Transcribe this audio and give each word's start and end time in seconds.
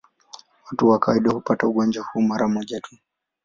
Watu 0.71 0.85
kwa 0.87 0.99
kawaida 0.99 1.31
hupata 1.31 1.67
ugonjwa 1.67 2.03
huu 2.05 2.21
mara 2.21 2.47
moja 2.47 2.79
tu. 2.81 2.97